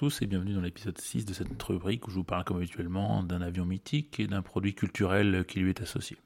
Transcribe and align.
Tous 0.00 0.22
et 0.22 0.26
bienvenue 0.26 0.54
dans 0.54 0.62
l'épisode 0.62 0.96
6 0.96 1.26
de 1.26 1.34
cette 1.34 1.62
rubrique 1.62 2.08
où 2.08 2.10
je 2.10 2.14
vous 2.14 2.24
parle 2.24 2.42
comme 2.44 2.56
habituellement 2.56 3.22
d'un 3.22 3.42
avion 3.42 3.66
mythique 3.66 4.18
et 4.18 4.26
d'un 4.26 4.40
produit 4.40 4.74
culturel 4.74 5.44
qui 5.46 5.60
lui 5.60 5.68
est 5.68 5.82
associé. 5.82 6.16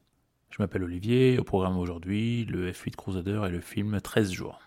Je 0.51 0.63
m'appelle 0.63 0.85
Olivier, 0.85 1.41
au 1.41 1.43
programme 1.43 1.77
aujourd'hui, 1.77 2.45
le 2.45 2.71
F8 2.71 2.95
Crusader 2.95 3.43
et 3.49 3.49
le 3.49 3.61
film 3.61 4.01
13 4.01 4.31
jours. 4.31 4.61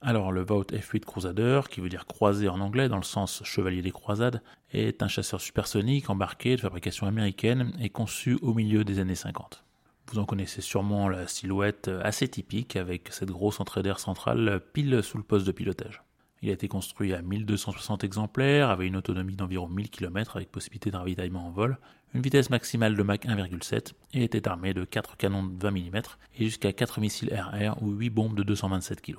Alors 0.00 0.32
le 0.32 0.42
Vault 0.42 0.64
F8 0.72 1.04
Crusader, 1.04 1.60
qui 1.70 1.80
veut 1.80 1.88
dire 1.88 2.04
croisé 2.04 2.48
en 2.48 2.58
anglais 2.58 2.88
dans 2.88 2.96
le 2.96 3.04
sens 3.04 3.44
chevalier 3.44 3.82
des 3.82 3.92
croisades, 3.92 4.42
est 4.72 5.04
un 5.04 5.08
chasseur 5.08 5.40
supersonique 5.40 6.10
embarqué 6.10 6.56
de 6.56 6.62
fabrication 6.62 7.06
américaine 7.06 7.72
et 7.80 7.90
conçu 7.90 8.40
au 8.42 8.54
milieu 8.54 8.82
des 8.82 8.98
années 8.98 9.14
50. 9.14 9.62
Vous 10.10 10.18
en 10.18 10.24
connaissez 10.24 10.60
sûrement 10.60 11.08
la 11.08 11.28
silhouette 11.28 11.92
assez 12.02 12.26
typique 12.26 12.74
avec 12.74 13.10
cette 13.12 13.30
grosse 13.30 13.60
entrée 13.60 13.84
d'air 13.84 14.00
centrale 14.00 14.60
pile 14.72 15.00
sous 15.04 15.16
le 15.16 15.22
poste 15.22 15.46
de 15.46 15.52
pilotage. 15.52 16.02
Il 16.44 16.50
a 16.50 16.54
été 16.54 16.66
construit 16.66 17.14
à 17.14 17.22
1260 17.22 18.02
exemplaires, 18.02 18.68
avait 18.68 18.88
une 18.88 18.96
autonomie 18.96 19.36
d'environ 19.36 19.68
1000 19.68 19.90
km 19.90 20.34
avec 20.34 20.50
possibilité 20.50 20.90
de 20.90 20.96
ravitaillement 20.96 21.46
en 21.46 21.52
vol, 21.52 21.78
une 22.14 22.20
vitesse 22.20 22.50
maximale 22.50 22.96
de 22.96 23.02
Mach 23.04 23.20
1,7 23.20 23.92
et 24.12 24.24
était 24.24 24.48
armé 24.48 24.74
de 24.74 24.84
4 24.84 25.16
canons 25.16 25.44
de 25.44 25.62
20 25.62 25.70
mm 25.70 26.02
et 26.34 26.44
jusqu'à 26.44 26.72
4 26.72 26.98
missiles 26.98 27.32
RR 27.32 27.80
ou 27.80 27.92
8 27.92 28.10
bombes 28.10 28.34
de 28.34 28.42
227 28.42 29.00
kg. 29.02 29.18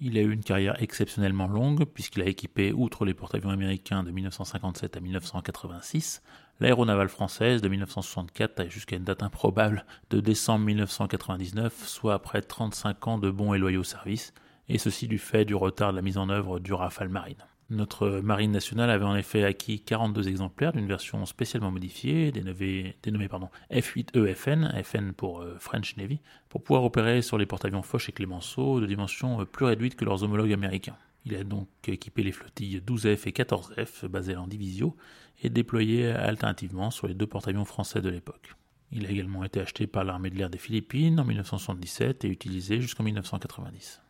Il 0.00 0.16
a 0.16 0.22
eu 0.22 0.32
une 0.32 0.42
carrière 0.42 0.82
exceptionnellement 0.82 1.48
longue 1.48 1.84
puisqu'il 1.84 2.22
a 2.22 2.26
équipé, 2.26 2.72
outre 2.72 3.04
les 3.04 3.12
porte-avions 3.12 3.50
américains 3.50 4.02
de 4.02 4.10
1957 4.10 4.96
à 4.96 5.00
1986, 5.00 6.22
l'aéronavale 6.60 7.10
française 7.10 7.60
de 7.60 7.68
1964 7.68 8.70
jusqu'à 8.70 8.96
une 8.96 9.04
date 9.04 9.22
improbable 9.22 9.84
de 10.08 10.20
décembre 10.20 10.64
1999, 10.64 11.86
soit 11.86 12.22
près 12.22 12.40
de 12.40 12.46
35 12.46 13.06
ans 13.06 13.18
de 13.18 13.30
bons 13.30 13.52
et 13.52 13.58
loyaux 13.58 13.84
services, 13.84 14.32
et 14.68 14.78
ceci 14.78 15.08
du 15.08 15.18
fait 15.18 15.44
du 15.44 15.54
retard 15.54 15.92
de 15.92 15.96
la 15.96 16.02
mise 16.02 16.18
en 16.18 16.28
œuvre 16.28 16.58
du 16.58 16.72
Rafale 16.72 17.08
Marine. 17.08 17.44
Notre 17.70 18.08
marine 18.22 18.52
nationale 18.52 18.88
avait 18.88 19.04
en 19.04 19.14
effet 19.14 19.44
acquis 19.44 19.80
42 19.80 20.28
exemplaires 20.28 20.72
d'une 20.72 20.86
version 20.86 21.26
spécialement 21.26 21.70
modifiée, 21.70 22.32
dénommée, 22.32 23.28
pardon, 23.28 23.50
F8EFN, 23.70 24.82
FN 24.82 25.12
pour 25.12 25.42
euh, 25.42 25.56
French 25.58 25.94
Navy, 25.98 26.18
pour 26.48 26.62
pouvoir 26.62 26.84
opérer 26.84 27.20
sur 27.20 27.36
les 27.36 27.44
porte-avions 27.44 27.82
Foch 27.82 28.08
et 28.08 28.12
Clemenceau 28.12 28.80
de 28.80 28.86
dimensions 28.86 29.42
euh, 29.42 29.44
plus 29.44 29.66
réduites 29.66 29.96
que 29.96 30.06
leurs 30.06 30.22
homologues 30.22 30.54
américains. 30.54 30.96
Il 31.26 31.34
a 31.34 31.44
donc 31.44 31.68
équipé 31.86 32.22
les 32.22 32.32
flottilles 32.32 32.80
12F 32.86 33.28
et 33.28 33.32
14F 33.32 34.06
basées 34.06 34.36
en 34.36 34.46
division 34.46 34.94
et 35.42 35.50
déployé 35.50 36.06
alternativement 36.06 36.90
sur 36.90 37.06
les 37.06 37.12
deux 37.12 37.26
porte-avions 37.26 37.66
français 37.66 38.00
de 38.00 38.08
l'époque. 38.08 38.54
Il 38.92 39.04
a 39.04 39.10
également 39.10 39.44
été 39.44 39.60
acheté 39.60 39.86
par 39.86 40.04
l'armée 40.04 40.30
de 40.30 40.36
l'air 40.36 40.48
des 40.48 40.56
Philippines 40.56 41.20
en 41.20 41.24
1977 41.24 42.24
et 42.24 42.28
utilisé 42.28 42.80
jusqu'en 42.80 43.04
1990. 43.04 44.00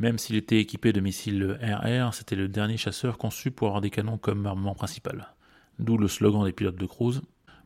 Même 0.00 0.16
s'il 0.16 0.36
était 0.36 0.58
équipé 0.58 0.94
de 0.94 1.00
missiles 1.00 1.58
RR, 1.62 2.14
c'était 2.14 2.34
le 2.34 2.48
dernier 2.48 2.78
chasseur 2.78 3.18
conçu 3.18 3.50
pour 3.50 3.68
avoir 3.68 3.82
des 3.82 3.90
canons 3.90 4.16
comme 4.16 4.46
armement 4.46 4.74
principal. 4.74 5.34
D'où 5.78 5.98
le 5.98 6.08
slogan 6.08 6.42
des 6.44 6.52
pilotes 6.52 6.76
de 6.76 6.86
cruise 6.86 7.20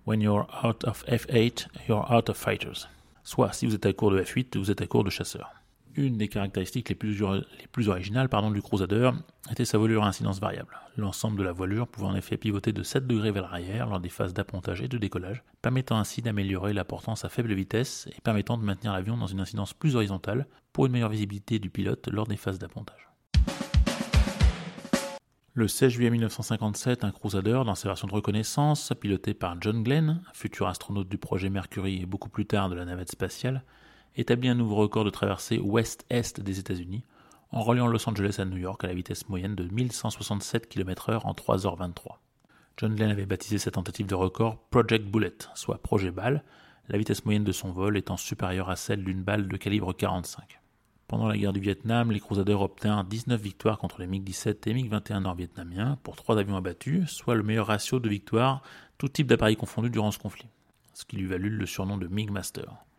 When 0.05 0.21
you're 0.21 0.49
out 0.65 0.83
of 0.83 1.05
F8, 1.06 1.69
you're 1.89 2.12
out 2.12 2.28
of 2.28 2.37
fighters. 2.37 2.89
Soit, 3.22 3.53
si 3.53 3.67
vous 3.67 3.77
êtes 3.77 3.87
à 3.87 3.93
court 3.93 4.11
de 4.11 4.21
F8, 4.21 4.59
vous 4.59 4.72
êtes 4.72 4.83
à 4.83 4.87
court 4.89 5.05
de 5.05 5.11
chasseurs. 5.11 5.53
Une 5.97 6.16
des 6.16 6.27
caractéristiques 6.27 6.88
les 6.88 6.97
plus, 6.97 7.21
les 7.21 7.66
plus 7.71 7.88
originales 7.88 8.28
du 8.53 8.62
Crusader 8.62 9.12
était 9.53 9.65
sa 9.65 9.78
voilure 9.78 10.03
à 10.03 10.09
incidence 10.09 10.41
variable. 10.41 10.77
L'ensemble 10.97 11.38
de 11.38 11.44
la 11.44 11.53
voilure 11.53 11.87
pouvait 11.87 12.09
en 12.09 12.16
effet 12.16 12.37
pivoter 12.37 12.72
de 12.72 12.82
7 12.82 13.06
degrés 13.06 13.31
vers 13.31 13.44
l'arrière 13.44 13.88
lors 13.88 14.00
des 14.00 14.09
phases 14.09 14.34
d'appontage 14.34 14.83
et 14.83 14.88
de 14.88 14.99
décollage, 14.99 15.44
permettant 15.62 15.97
ainsi 15.97 16.21
d'améliorer 16.21 16.72
la 16.72 16.84
portance 16.84 17.25
à 17.25 17.28
faible 17.28 17.54
vitesse 17.54 18.09
et 18.10 18.21
permettant 18.22 18.59
de 18.59 18.65
maintenir 18.65 18.93
l'avion 18.93 19.16
dans 19.16 19.28
une 19.28 19.38
incidence 19.38 19.72
plus 19.72 19.94
horizontale 19.94 20.49
pour 20.72 20.87
une 20.87 20.93
meilleure 20.93 21.10
visibilité 21.10 21.60
du 21.60 21.71
pilote 21.71 22.09
lors 22.09 22.27
des 22.27 22.37
phases 22.37 22.59
d'appontage. 22.59 23.09
Le 25.53 25.69
16 25.69 25.93
juillet 25.93 26.10
1957, 26.10 27.04
un 27.04 27.12
Crusader, 27.12 27.62
dans 27.65 27.77
sa 27.77 27.88
version 27.88 28.09
de 28.09 28.15
reconnaissance, 28.15 28.93
piloté 29.00 29.33
par 29.33 29.56
John 29.60 29.84
Glenn, 29.84 30.21
futur 30.33 30.66
astronaute 30.66 31.09
du 31.09 31.19
projet 31.19 31.50
Mercury 31.50 32.03
et 32.03 32.06
beaucoup 32.06 32.31
plus 32.31 32.47
tard 32.47 32.69
de 32.69 32.75
la 32.75 32.84
navette 32.84 33.12
spatiale, 33.12 33.62
établit 34.17 34.49
un 34.49 34.55
nouveau 34.55 34.77
record 34.77 35.05
de 35.05 35.11
traversée 35.11 35.59
ouest-est 35.59 36.41
des 36.41 36.59
États-Unis, 36.59 37.05
en 37.51 37.63
reliant 37.63 37.87
Los 37.87 38.09
Angeles 38.09 38.37
à 38.39 38.45
New 38.45 38.57
York 38.57 38.83
à 38.85 38.89
la 38.89 38.95
vitesse 38.95 39.29
moyenne 39.29 39.55
de 39.55 39.65
1167 39.65 40.69
km/h 40.69 41.21
en 41.25 41.33
3h23. 41.33 42.17
John 42.77 42.95
Glenn 42.95 43.11
avait 43.11 43.27
baptisé 43.27 43.59
cette 43.59 43.75
tentative 43.75 44.07
de 44.07 44.15
record 44.15 44.59
Project 44.71 45.07
Bullet, 45.07 45.37
soit 45.55 45.79
projet 45.79 46.11
balle, 46.11 46.43
la 46.89 46.99
vitesse 46.99 47.25
moyenne 47.25 47.45
de 47.45 47.53
son 47.53 47.71
vol 47.71 47.97
étant 47.97 48.17
supérieure 48.17 48.71
à 48.71 48.77
celle 48.77 49.05
d'une 49.05 49.23
balle 49.23 49.47
de 49.47 49.57
calibre 49.57 49.93
45. 49.93 50.61
Pendant 51.07 51.29
la 51.29 51.37
guerre 51.37 51.53
du 51.53 51.61
Vietnam, 51.61 52.11
les 52.11 52.19
Crusaders 52.19 52.61
obtinrent 52.61 53.05
19 53.05 53.41
victoires 53.41 53.79
contre 53.79 54.01
les 54.01 54.07
MiG-17 54.07 54.69
et 54.69 54.75
MiG-21 54.75 55.21
nord-vietnamiens 55.21 55.99
pour 56.03 56.17
3 56.17 56.39
avions 56.39 56.57
abattus, 56.57 57.09
soit 57.09 57.35
le 57.35 57.43
meilleur 57.43 57.69
ratio 57.69 58.01
de 58.01 58.09
victoires, 58.09 58.63
tout 58.99 59.09
type 59.09 59.29
d'appareils 59.29 59.57
confondus 59.57 59.91
durant 59.91 60.11
ce 60.11 60.19
conflit, 60.19 60.49
ce 60.93 61.05
qui 61.05 61.17
lui 61.17 61.27
valut 61.27 61.51
le 61.51 61.67
surnom 61.67 61.99
de 61.99 62.09
MiG 62.09 62.31
Master. 62.31 62.65
Euh, 62.65 62.94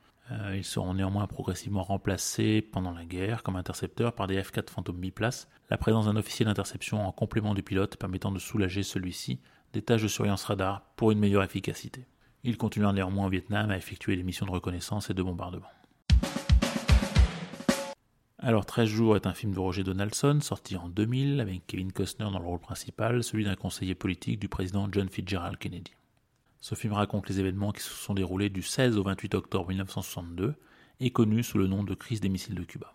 ils 0.54 0.64
seront 0.64 0.94
néanmoins 0.94 1.28
progressivement 1.28 1.84
remplacés 1.84 2.62
pendant 2.62 2.92
la 2.92 3.06
guerre 3.06 3.44
comme 3.44 3.56
intercepteurs 3.56 4.14
par 4.14 4.28
des 4.28 4.42
F-4 4.42 4.70
fantômes 4.70 5.00
biplace, 5.00 5.48
la 5.70 5.78
présence 5.78 6.06
d'un 6.06 6.16
officier 6.16 6.46
d'interception 6.46 7.06
en 7.06 7.12
complément 7.12 7.54
du 7.54 7.64
pilote 7.64 7.98
permettant 7.98 8.32
de 8.32 8.40
soulager 8.40 8.84
celui-ci 8.84 9.40
des 9.74 9.82
tâches 9.82 10.04
de 10.04 10.08
surveillance 10.08 10.46
radar 10.46 10.82
pour 10.96 11.12
une 11.12 11.20
meilleure 11.20 11.44
efficacité. 11.44 12.08
Ils 12.44 12.58
continuèrent 12.58 12.94
néanmoins 12.94 13.28
au 13.28 13.30
Vietnam 13.30 13.70
à 13.72 13.78
effectuer 13.78 14.16
des 14.16 14.24
missions 14.24 14.46
de 14.46 14.52
reconnaissance 14.52 15.10
et 15.10 15.14
de 15.14 15.24
bombardement. 15.24 15.68
Alors 18.38 18.66
13 18.66 18.88
jours 18.88 19.16
est 19.16 19.26
un 19.26 19.34
film 19.34 19.54
de 19.54 19.60
Roger 19.60 19.84
Donaldson 19.84 20.40
sorti 20.42 20.78
en 20.78 20.88
2000 20.88 21.40
avec 21.40 21.66
Kevin 21.66 21.92
Costner 21.92 22.26
dans 22.26 22.40
le 22.40 22.46
rôle 22.46 22.60
principal, 22.60 23.24
celui 23.24 23.44
d'un 23.44 23.56
conseiller 23.56 23.96
politique 23.96 24.40
du 24.40 24.48
président 24.48 24.88
John 24.92 25.10
Fitzgerald 25.10 25.58
Kennedy. 25.58 25.94
Ce 26.62 26.76
film 26.76 26.94
raconte 26.94 27.30
les 27.30 27.40
événements 27.40 27.72
qui 27.72 27.82
se 27.82 27.92
sont 27.92 28.14
déroulés 28.14 28.50
du 28.50 28.62
16 28.62 28.98
au 28.98 29.04
28 29.04 29.36
octobre 29.36 29.68
1962 29.70 30.56
et 31.00 31.12
connu 31.12 31.44
sous 31.44 31.58
le 31.58 31.68
nom 31.68 31.84
de 31.84 31.94
crise 31.94 32.22
des 32.22 32.30
missiles 32.30 32.56
de 32.56 32.64
Cuba. 32.64 32.94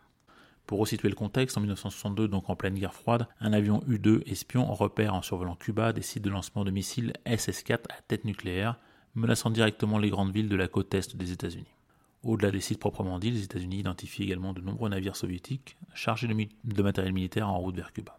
Pour 0.67 0.79
resituer 0.79 1.09
le 1.09 1.15
contexte, 1.15 1.59
en 1.59 1.61
1962, 1.61 2.29
donc 2.29 2.49
en 2.49 2.55
pleine 2.55 2.75
guerre 2.75 2.95
froide, 2.95 3.27
un 3.41 3.53
avion 3.53 3.83
U-2 3.89 4.23
espion 4.31 4.73
repère 4.73 5.15
en 5.15 5.23
survolant 5.23 5.57
Cuba 5.57 5.93
des 5.93 6.03
sites 6.03 6.23
de 6.23 6.31
lancement 6.31 6.65
de 6.65 6.71
missiles 6.71 7.13
SS-4 7.27 7.87
à 7.91 8.01
tête 8.07 8.25
nucléaire, 8.25 8.77
menaçant 9.17 9.51
directement 9.51 9.99
les 9.99 10.11
grandes 10.11 10.33
villes 10.33 10.49
de 10.49 10.57
la 10.57 10.69
côte 10.69 10.95
est 10.95 11.17
des 11.17 11.33
États-Unis. 11.33 11.75
Au-delà 12.23 12.53
des 12.53 12.61
sites 12.61 12.79
proprement 12.79 13.19
dits, 13.19 13.33
les 13.33 13.43
États-Unis 13.45 13.81
identifient 13.81 14.23
également 14.23 14.53
de 14.53 14.61
nombreux 14.61 14.91
navires 14.91 15.17
soviétiques 15.17 15.77
chargés 15.95 16.29
de, 16.29 16.37
de 16.65 16.83
matériel 16.83 17.13
militaire 17.13 17.49
en 17.49 17.59
route 17.59 17.75
vers 17.75 17.93
Cuba. 17.93 18.19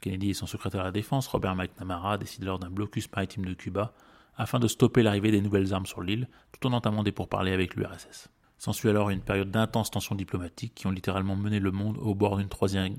Kennedy 0.00 0.30
et 0.30 0.34
son 0.34 0.46
secrétaire 0.46 0.80
à 0.80 0.84
la 0.84 0.90
défense, 0.90 1.28
Robert 1.28 1.54
McNamara, 1.54 2.18
décident 2.18 2.46
lors 2.46 2.58
d'un 2.58 2.70
blocus 2.70 3.08
maritime 3.12 3.44
de 3.44 3.54
Cuba 3.54 3.94
afin 4.36 4.58
de 4.58 4.68
stopper 4.68 5.02
l'arrivée 5.02 5.30
des 5.30 5.40
nouvelles 5.40 5.72
armes 5.72 5.86
sur 5.86 6.02
l'île, 6.02 6.28
tout 6.52 6.66
en 6.66 6.72
entamant 6.72 7.02
des 7.02 7.12
pourparlers 7.12 7.52
avec 7.52 7.74
l'URSS. 7.74 8.28
S'ensuit 8.58 8.88
alors 8.88 9.10
une 9.10 9.20
période 9.20 9.50
d'intenses 9.50 9.90
tensions 9.90 10.14
diplomatiques 10.14 10.74
qui 10.74 10.86
ont 10.86 10.92
littéralement 10.92 11.34
mené 11.34 11.58
le 11.58 11.72
monde 11.72 11.98
au 11.98 12.14
bord 12.14 12.36
d'une 12.36 12.48
troisième, 12.48 12.96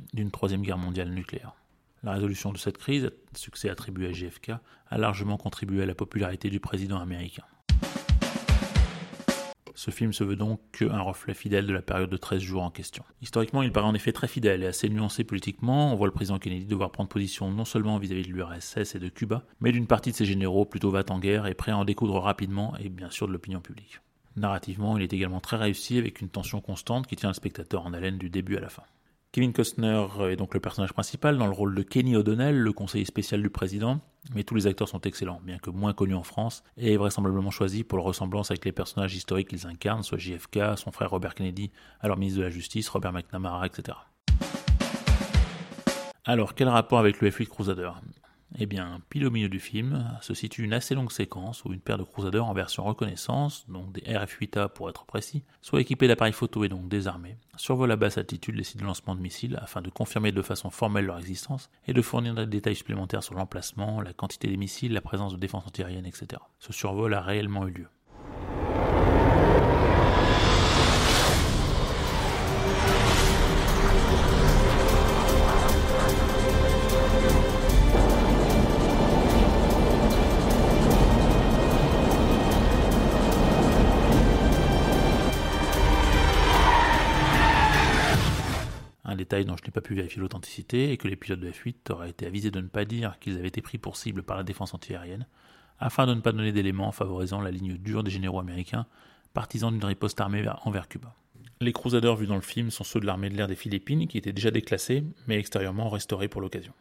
guerre 0.62 0.78
mondiale 0.78 1.10
nucléaire. 1.14 1.54
La 2.04 2.12
résolution 2.12 2.52
de 2.52 2.58
cette 2.58 2.78
crise, 2.78 3.12
succès 3.34 3.70
attribué 3.70 4.08
à 4.08 4.12
JFK, 4.12 4.52
a 4.90 4.98
largement 4.98 5.38
contribué 5.38 5.82
à 5.82 5.86
la 5.86 5.96
popularité 5.96 6.50
du 6.50 6.60
président 6.60 7.00
américain. 7.00 7.46
Ce 9.76 9.92
film 9.92 10.14
se 10.14 10.24
veut 10.24 10.36
donc 10.36 10.60
un 10.82 11.02
reflet 11.02 11.34
fidèle 11.34 11.66
de 11.66 11.74
la 11.74 11.82
période 11.82 12.10
de 12.10 12.18
13 12.18 12.42
jours 12.42 12.64
en 12.64 12.70
question. 12.70 13.04
Historiquement, 13.22 13.64
il 13.64 13.72
paraît 13.72 13.88
en 13.88 13.96
effet 13.96 14.12
très 14.12 14.28
fidèle 14.28 14.64
et 14.64 14.68
assez 14.68 14.88
nuancé 14.90 15.24
politiquement. 15.24 15.92
On 15.92 15.96
voit 15.96 16.08
le 16.08 16.14
président 16.14 16.38
Kennedy 16.38 16.66
devoir 16.66 16.92
prendre 16.92 17.10
position 17.10 17.50
non 17.52 17.66
seulement 17.66 17.98
vis-à-vis 17.98 18.24
de 18.24 18.34
l'URSS 18.34 18.96
et 18.96 19.00
de 19.00 19.10
Cuba, 19.10 19.44
mais 19.62 19.72
d'une 19.72 19.88
partie 19.88 20.12
de 20.12 20.16
ses 20.16 20.26
généraux 20.26 20.66
plutôt 20.66 20.92
va 20.92 21.04
en 21.10 21.20
guerre 21.20 21.48
et 21.48 21.54
prêt 21.54 21.72
à 21.72 21.78
en 21.78 21.86
découdre 21.86 22.20
rapidement 22.20 22.76
et 22.78 22.90
bien 22.90 23.10
sûr 23.10 23.28
de 23.28 23.34
l'opinion 23.34 23.62
publique. 23.62 24.00
Narrativement, 24.36 24.98
il 24.98 25.04
est 25.04 25.14
également 25.14 25.40
très 25.40 25.58
réussi 25.58 25.98
avec 25.98 26.22
une 26.22 26.30
tension 26.30 26.62
constante 26.62 27.08
qui 27.08 27.16
tient 27.16 27.30
le 27.30 27.36
spectateur 27.36 27.86
en 27.86 27.94
haleine 27.94 28.18
du 28.18 28.30
début 28.30 28.58
à 28.58 28.62
la 28.62 28.70
fin. 28.70 28.84
Kevin 29.34 29.52
Costner 29.52 30.06
est 30.30 30.36
donc 30.36 30.54
le 30.54 30.60
personnage 30.60 30.94
principal 30.94 31.40
dans 31.40 31.48
le 31.48 31.54
rôle 31.54 31.74
de 31.74 31.82
Kenny 31.82 32.16
O'Donnell, 32.16 32.56
le 32.56 32.72
conseiller 32.72 33.04
spécial 33.04 33.42
du 33.42 33.50
président, 33.50 34.00
mais 34.36 34.44
tous 34.44 34.54
les 34.54 34.68
acteurs 34.68 34.88
sont 34.88 35.02
excellents, 35.02 35.42
bien 35.44 35.58
que 35.58 35.72
moins 35.72 35.92
connus 35.92 36.14
en 36.14 36.22
France, 36.22 36.64
et 36.78 36.98
vraisemblablement 36.98 37.50
choisis 37.50 37.82
pour 37.82 37.98
leur 37.98 38.06
ressemblance 38.06 38.52
avec 38.52 38.64
les 38.64 38.72
personnages 38.72 39.16
historiques 39.16 39.48
qu'ils 39.48 39.66
incarnent, 39.66 40.04
soit 40.04 40.20
JFK, 40.20 40.78
son 40.78 40.92
frère 40.92 41.10
Robert 41.10 41.34
Kennedy, 41.34 41.72
alors 42.00 42.16
ministre 42.16 42.42
de 42.42 42.44
la 42.44 42.52
Justice, 42.52 42.88
Robert 42.90 43.12
McNamara, 43.12 43.66
etc. 43.66 43.98
Alors, 46.26 46.54
quel 46.54 46.70
rapport 46.70 47.00
avec 47.00 47.20
le 47.20 47.32
F-8 47.32 47.48
Crusader? 47.48 47.90
Eh 48.60 48.66
bien, 48.66 49.02
pile 49.10 49.26
au 49.26 49.32
milieu 49.32 49.50
du 49.50 49.60
film, 49.60 50.06
se 50.22 50.34
situe 50.34 50.64
une 50.64 50.74
assez 50.74 50.96
longue 50.96 51.12
séquence 51.12 51.66
où 51.66 51.74
une 51.74 51.80
paire 51.80 51.98
de 51.98 52.04
Crusaders 52.04 52.46
en 52.46 52.54
version 52.54 52.84
reconnaissance, 52.84 53.66
donc 53.70 53.92
des 53.94 54.02
RF-8A 54.02 54.70
pour 54.70 54.90
être 54.90 55.06
précis, 55.06 55.44
soit 55.62 55.82
équipés 55.82 56.08
d'appareils 56.08 56.34
photo 56.34 56.64
et 56.64 56.70
donc 56.70 56.88
désarmés, 56.88 57.38
survolent 57.58 57.92
à 57.92 57.96
basse 57.96 58.18
altitude 58.18 58.56
les 58.56 58.64
sites 58.64 58.80
de 58.80 58.86
lancement 58.86 59.16
de 59.16 59.22
missiles 59.22 59.60
afin 59.62 59.82
de 59.82 59.90
confirmer 59.90 60.32
de 60.32 60.42
façon 60.42 60.70
formelle 60.70 61.06
leur 61.06 61.18
existence 61.18 61.70
et 61.88 61.94
de 61.94 62.02
fournir 62.02 62.36
des 62.36 62.46
détails 62.46 62.76
supplémentaires 62.76 63.24
sur 63.24 63.36
l'emplacement, 63.36 64.02
la 64.02 64.14
quantité 64.14 64.48
des 64.48 64.58
missiles, 64.58 64.94
la 64.94 65.02
présence 65.02 65.34
de 65.34 65.38
défense 65.38 65.66
antiaérienne, 65.66 66.06
etc. 66.06 66.42
Ce 66.60 66.74
survol 66.74 67.14
a 67.14 67.22
réellement 67.22 67.68
eu 67.68 67.72
lieu. 67.72 67.88
Dont 89.46 89.58
je 89.58 89.64
n'ai 89.64 89.72
pas 89.72 89.82
pu 89.82 89.96
vérifier 89.96 90.22
l'authenticité 90.22 90.92
et 90.92 90.98
que 90.98 91.08
les 91.08 91.16
pilotes 91.16 91.40
de 91.40 91.50
F8 91.50 91.92
auraient 91.92 92.10
été 92.10 92.26
avisés 92.26 92.52
de 92.52 92.62
ne 92.62 92.68
pas 92.68 92.86
dire 92.86 93.18
qu'ils 93.20 93.38
avaient 93.38 93.48
été 93.48 93.62
pris 93.62 93.78
pour 93.78 93.98
cible 93.98 94.24
par 94.24 94.38
la 94.38 94.44
défense 94.44 94.74
antiaérienne, 94.74 95.28
afin 95.80 96.06
de 96.06 96.14
ne 96.14 96.22
pas 96.22 96.32
donner 96.32 96.52
d'éléments 96.52 96.92
favorisant 96.92 97.42
la 97.42 97.52
ligne 97.52 97.78
dure 97.78 98.04
des 98.04 98.12
généraux 98.12 98.40
américains, 98.40 98.86
partisans 99.34 99.72
d'une 99.72 99.86
riposte 99.86 100.20
armée 100.22 100.46
envers 100.64 100.88
Cuba. 100.88 101.14
Les 101.62 101.74
Crusaders 101.74 102.16
vus 102.16 102.28
dans 102.28 102.36
le 102.36 102.42
film 102.42 102.72
sont 102.72 102.84
ceux 102.84 103.00
de 103.00 103.06
l'armée 103.06 103.30
de 103.30 103.38
l'air 103.38 103.48
des 103.48 103.56
Philippines 103.56 104.08
qui 104.08 104.18
étaient 104.18 104.34
déjà 104.34 104.52
déclassés, 104.52 105.04
mais 105.28 105.38
extérieurement 105.38 105.90
restaurés 105.90 106.28
pour 106.28 106.42
l'occasion. 106.42 106.74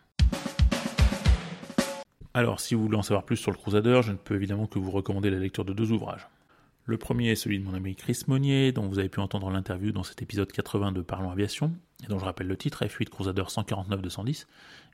Alors, 2.35 2.61
si 2.61 2.75
vous 2.75 2.83
voulez 2.83 2.97
en 2.97 3.03
savoir 3.03 3.25
plus 3.25 3.37
sur 3.37 3.51
le 3.51 3.59
Crusader, 3.59 4.01
je 4.03 4.13
ne 4.13 4.17
peux 4.17 4.35
évidemment 4.35 4.67
que 4.67 4.79
vous 4.79 4.91
recommander 4.91 5.31
la 5.31 5.39
lecture 5.39 5.65
de 5.65 5.73
deux 5.73 5.93
ouvrages. 5.93 6.27
Le 6.85 6.97
premier 6.97 7.31
est 7.31 7.37
celui 7.37 7.61
de 7.61 7.65
mon 7.65 7.75
ami 7.75 7.95
Chris 7.95 8.23
Monnier, 8.27 8.73
dont 8.73 8.89
vous 8.89 8.99
avez 8.99 9.09
pu 9.09 9.21
entendre 9.21 9.51
l'interview 9.51 9.93
dans 9.93 10.03
cet 10.03 10.21
épisode 10.21 10.51
80 10.51 10.93
de 10.93 11.03
Parlons 11.03 11.31
Aviation, 11.31 11.73
et 12.03 12.07
dont 12.07 12.19
je 12.19 12.25
rappelle 12.25 12.47
le 12.47 12.57
titre, 12.57 12.85
F8 12.85 13.09
Crusader 13.09 13.43
149-210. 13.43 14.47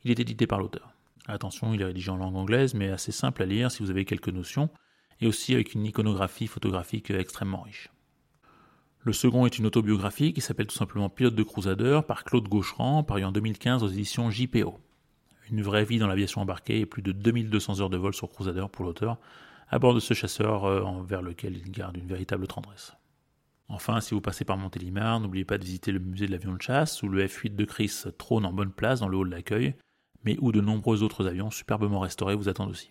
Il 0.05 0.11
est 0.11 0.21
édité 0.21 0.47
par 0.47 0.59
l'auteur. 0.59 0.93
Attention, 1.27 1.75
il 1.75 1.83
est 1.83 1.87
rédigé 1.87 2.11
en 2.11 2.17
langue 2.17 2.37
anglaise, 2.37 2.75
mais 2.75 2.89
assez 2.89 3.13
simple 3.13 3.43
à 3.43 3.47
lire 3.47 3.71
si 3.71 3.83
vous 3.83 3.91
avez 3.91 4.05
quelques 4.05 4.29
notions, 4.29 4.71
et 5.21 5.27
aussi 5.27 5.55
avec 5.55 5.75
une 5.75 5.85
iconographie 5.85 6.47
photographique 6.47 7.11
extrêmement 7.11 7.63
riche. 7.63 7.91
Le 9.01 9.13
second 9.13 9.47
est 9.47 9.59
une 9.59 9.67
autobiographie 9.67 10.33
qui 10.33 10.41
s'appelle 10.41 10.67
tout 10.67 10.77
simplement 10.77 11.09
Pilote 11.09 11.35
de 11.35 11.43
Crusader 11.43 12.01
par 12.07 12.25
Claude 12.25 12.49
Gaucherand, 12.49 13.05
paru 13.05 13.25
en 13.25 13.33
2015 13.33 13.83
aux 13.83 13.89
éditions 13.89 14.31
JPO. 14.31 14.79
Une 15.51 15.63
vraie 15.63 15.85
vie 15.85 15.99
dans 15.99 16.09
l'aviation 16.09 16.41
embarquée 16.41 16.81
et 16.81 16.87
plus 16.87 17.03
de 17.03 17.13
2200 17.13 17.81
heures 17.81 17.91
de 17.91 17.97
vol 17.97 18.13
sur 18.13 18.29
Crusader 18.29 18.67
pour 18.71 18.85
l'auteur, 18.85 19.19
à 19.71 19.79
bord 19.79 19.95
de 19.95 20.01
ce 20.01 20.15
chasseur 20.15 20.65
euh, 20.65 20.83
envers 20.83 21.23
lequel 21.23 21.57
il 21.57 21.71
garde 21.71 21.97
une 21.97 22.07
véritable 22.07 22.47
tendresse. 22.47 22.93
Enfin, 23.69 24.01
si 24.01 24.15
vous 24.15 24.21
passez 24.21 24.45
par 24.45 24.57
Montélimar, 24.57 25.21
n'oubliez 25.21 25.45
pas 25.45 25.59
de 25.59 25.65
visiter 25.65 25.93
le 25.93 25.99
musée 25.99 26.27
de 26.27 26.33
l'avion 26.33 26.55
de 26.55 26.63
chasse, 26.63 27.03
où 27.03 27.09
le 27.09 27.27
F-8 27.27 27.55
de 27.55 27.65
Chris 27.65 28.05
trône 28.17 28.47
en 28.47 28.53
bonne 28.53 28.73
place 28.73 29.01
dans 29.01 29.09
le 29.09 29.17
hall 29.19 29.29
d'accueil, 29.29 29.75
mais 30.25 30.37
où 30.41 30.53
de 30.53 30.61
nombreux 30.61 31.03
autres 31.03 31.27
avions 31.27 31.51
superbement 31.51 32.01
restaurés 32.01 32.35
vous 32.35 32.49
attendent 32.49 32.71
aussi. 32.71 32.91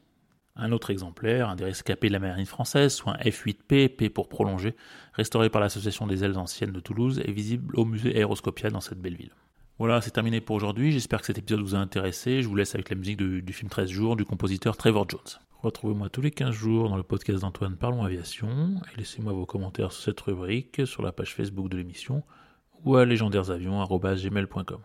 Un 0.56 0.72
autre 0.72 0.90
exemplaire, 0.90 1.50
un 1.50 1.56
des 1.56 1.66
rescapés 1.66 2.08
de 2.08 2.14
la 2.14 2.20
marine 2.20 2.46
française, 2.46 2.94
soit 2.94 3.14
un 3.14 3.30
F-8P, 3.30 3.90
P 3.90 4.10
pour 4.10 4.30
prolonger, 4.30 4.76
restauré 5.14 5.50
par 5.50 5.62
l'Association 5.62 6.08
des 6.08 6.24
ailes 6.24 6.38
anciennes 6.38 6.72
de 6.72 6.80
Toulouse, 6.80 7.22
est 7.26 7.32
visible 7.32 7.76
au 7.76 7.86
musée 7.86 8.16
Aéroscopia 8.16 8.70
dans 8.70 8.82
cette 8.82 9.02
belle 9.02 9.16
ville. 9.16 9.34
Voilà, 9.80 10.02
c'est 10.02 10.12
terminé 10.12 10.42
pour 10.42 10.56
aujourd'hui. 10.56 10.92
J'espère 10.92 11.20
que 11.20 11.28
cet 11.28 11.38
épisode 11.38 11.62
vous 11.62 11.76
a 11.76 11.80
intéressé. 11.80 12.42
Je 12.42 12.48
vous 12.48 12.56
laisse 12.56 12.74
avec 12.74 12.90
la 12.90 12.96
musique 12.96 13.18
du 13.18 13.54
film 13.54 13.70
13 13.70 13.90
jours 13.90 14.16
du 14.16 14.26
compositeur 14.26 14.76
Trevor 14.76 15.08
Jones. 15.08 15.47
Retrouvez-moi 15.62 16.10
tous 16.10 16.22
les 16.22 16.30
15 16.30 16.52
jours 16.52 16.88
dans 16.88 16.98
le 16.98 17.04
podcast 17.04 17.42
d'Antoine 17.42 17.78
Parlons 17.78 18.04
Aviation 18.04 18.80
et 18.94 18.98
laissez-moi 18.98 19.34
vos 19.34 19.48
commentaires 19.48 19.92
sur 19.92 20.04
cette 20.04 20.22
rubrique 20.22 20.86
sur 20.86 21.02
la 21.02 21.12
page 21.12 21.34
Facebook 21.34 21.70
de 21.70 21.78
l'émission 21.78 22.24
ou 22.84 22.96
à 22.96 23.06
légendairesavions.gmail.com. 23.06 24.82